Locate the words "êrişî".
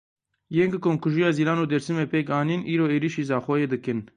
2.95-3.23